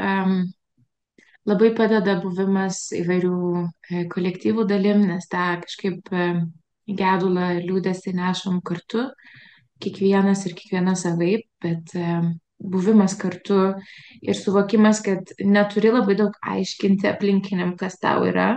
[1.48, 6.08] Labai padeda buvimas įvairių e, kolektyvų dalim, nes tą kažkaip
[6.88, 9.08] gedulą ir liūdėsi nešam kartu,
[9.82, 12.20] kiekvienas ir kiekviena savaip, bet e,
[12.58, 13.74] buvimas kartu
[14.22, 18.56] ir suvokimas, kad neturi labai daug aiškinti aplinkiniam, kas tau yra,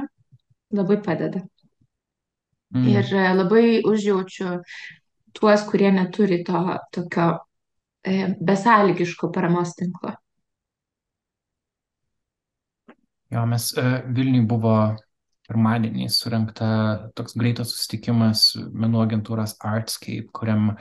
[0.73, 1.43] labai padeda.
[2.71, 3.19] Ir Mm.
[3.19, 4.61] e, labai užjaučiu
[5.35, 6.61] tuos, kurie neturi to
[6.91, 7.39] tokio
[8.03, 10.13] e, besąlygiško paramos tinklo.
[13.31, 13.83] Jo, mes e,
[14.15, 14.95] Vilniui buvo
[15.51, 16.71] pirmadienį surinkta
[17.17, 20.71] toks greitas susitikimas menų agentūros Artscape, kuriam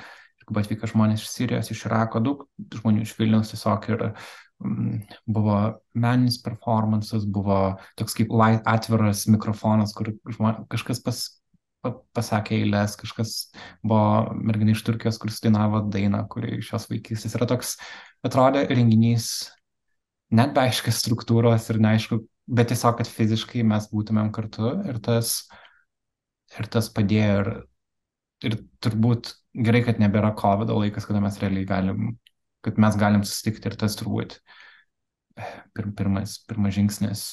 [0.50, 2.46] kaip atvyko žmonės iš Sirijos, iš Irako, daug
[2.78, 5.58] žmonių iš Vilniaus tiesiog ir mm, buvo
[5.94, 11.22] meninis performances, buvo toks kaip light, atviras mikrofonas, kur žmon, kažkas pas,
[11.84, 13.36] pa, pasakė eilės, kažkas
[13.82, 17.38] buvo merginai iš Turkijos, kuris dainavo dainą, kuri iš jos vaikystės.
[17.38, 17.76] Yra toks,
[18.26, 19.30] atrodė renginys
[20.34, 22.20] net be aiškios struktūros ir neaišku,
[22.50, 25.34] bet tiesiog, kad fiziškai mes būtumėm kartu ir tas,
[26.58, 27.50] ir tas padėjo ir,
[28.50, 32.12] ir turbūt gerai, kad nebėra COVID laikas, kada mes realiai galim,
[32.66, 34.40] kad mes galim susitikti ir tas turbūt
[35.74, 37.24] pir, pirmas, pirmas žingsnis.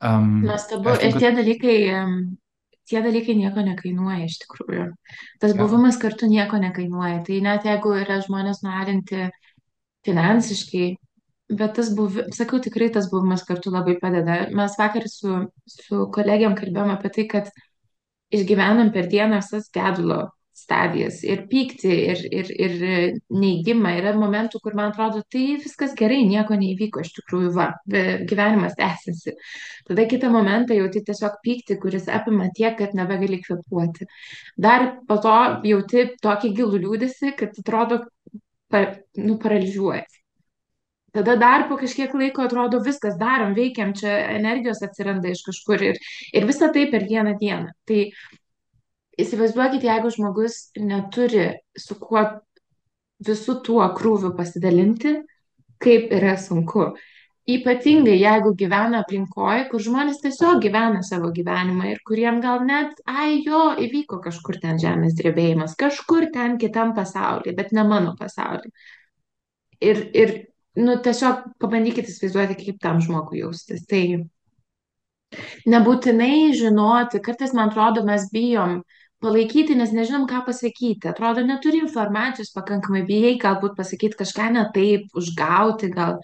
[0.00, 0.94] Um, Nuostabu.
[1.02, 1.76] Ir tie dalykai,
[2.88, 4.88] tie dalykai nieko nekainuoja iš tikrųjų.
[5.42, 5.60] Tas Jo.
[5.60, 7.20] buvimas kartu nieko nekainuoja.
[7.26, 9.28] Tai net jeigu yra žmonės nualinti
[10.06, 10.92] finansiškai,
[11.48, 14.40] bet tas buvimas, sakau, tikrai tas buvimas kartu labai padeda.
[14.54, 17.52] Mes vakar su, su kolegiam kalbėjom apie tai, kad
[18.34, 20.26] išgyvenam per dieną visas gedulo
[20.58, 22.74] stadijas ir pyktį, ir, ir, ir
[23.30, 23.92] neigimą.
[24.00, 29.36] Yra momentų, kur man atrodo, tai viskas gerai, nieko neįvyko iš tikrųjų, va, gyvenimas tęsiasi.
[29.88, 34.08] Tada kitą momentą jauti tiesiog pyktį, kuris apima tiek, kad nebegali kvepuoti.
[34.58, 35.36] Dar po to
[35.68, 38.02] jauti tokį gilų liūdėsi, kad atrodo,
[38.72, 38.84] pa,
[39.20, 40.06] nu, paralyžiuoja.
[41.12, 46.00] Tada dar po kažkiek laiko atrodo viskas darom, veikiam, čia energijos atsiranda iš kažkur ir,
[46.36, 47.72] ir visa tai per vieną dieną.
[47.88, 48.02] Tai
[49.18, 52.26] įsivaizduokit, jeigu žmogus neturi su kuo
[53.24, 55.16] visų tuo krūviu pasidalinti,
[55.82, 56.92] kaip yra sunku.
[57.48, 63.40] Ypatingai jeigu gyvena aplinkoje, kur žmonės tiesiog gyvena savo gyvenimą ir kuriem gal net, ai
[63.40, 68.74] jo, įvyko kažkur ten žemės drebėjimas, kažkur ten kitam pasaulyje, bet ne mano pasaulyje.
[69.80, 70.34] Ir, ir
[70.76, 73.84] nu, tiesiog pabandykite įsivaizduoti, kaip tam žmogui jaustis.
[73.88, 74.02] Tai
[75.68, 78.82] nebūtinai žinoti, kartais man atrodo, mes bijom
[79.22, 81.08] palaikyti, nes nežinom, ką pasakyti.
[81.10, 86.20] Atrodo, neturi informacijos pakankamai, bijai galbūt pasakyti kažką ne taip, užgauti gal.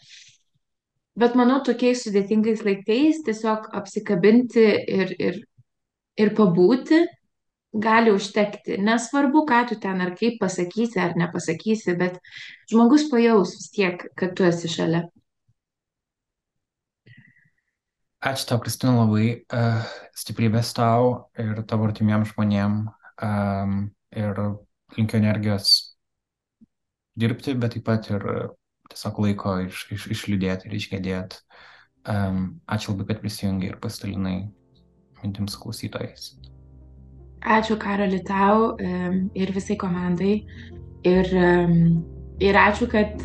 [1.18, 4.64] Bet manau, tokiais sudėtingais laikais tiesiog apsikabinti
[5.00, 5.42] ir, ir,
[6.18, 7.04] ir pabūti
[7.74, 8.78] gali užtekti.
[8.78, 12.20] Nesvarbu, ką tu ten ar kaip pasakysi ar nepasakysi, bet
[12.70, 15.04] žmogus pajaus vis tiek, kad tu esi šalia.
[18.24, 19.82] Ačiū tau, Kristina, labai uh,
[20.16, 22.86] stiprybės tau ir tavo artimiem žmonėm.
[23.22, 23.74] Um,
[24.14, 24.38] ir
[24.96, 25.74] linkiu energijos
[27.18, 28.24] dirbti, bet taip pat ir
[28.90, 31.42] tiesiog laiko iš, iš, išliūdėti ir išgėdėti.
[32.10, 34.38] Um, ačiū labai, kad prisijungi ir pasidalinai
[35.22, 36.34] mintims klausytojais.
[37.44, 38.72] Ačiū Karoli tau
[39.36, 40.38] ir visai komandai.
[41.04, 41.28] Ir,
[42.40, 43.20] ir ačiū, kad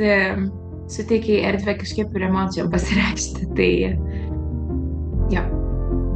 [0.92, 3.52] suteikiai erdvę kažkaip ir emocijom pasireikšti.
[3.56, 3.74] Tai,
[5.32, 5.46] jo.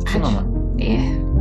[0.03, 0.17] Ačiū.
[0.17, 0.49] Žinoma.
[0.83, 1.32] Yeah.